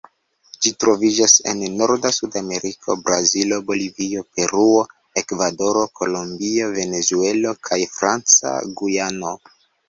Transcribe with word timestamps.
Ĝi 0.65 0.69
troviĝas 0.83 1.33
en 1.49 1.59
norda 1.81 2.11
Sudameriko: 2.15 2.95
Brazilo, 3.09 3.59
Bolivio, 3.67 4.23
Peruo, 4.39 4.79
Ekvadoro, 5.23 5.85
Kolombio, 6.01 6.71
Venezuelo, 6.79 7.55
kaj 7.69 7.81
Franca 8.01 8.57
Gujano. 8.81 9.37